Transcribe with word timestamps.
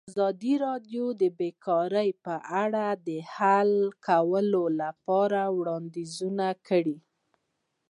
ازادي 0.09 0.53
راډیو 0.65 1.05
د 1.21 1.23
بیکاري 1.39 2.09
په 2.25 2.35
اړه 2.63 2.85
د 3.07 3.09
حل 3.33 3.71
کولو 4.07 4.63
لپاره 4.81 5.41
وړاندیزونه 5.57 6.47
کړي. 6.67 6.97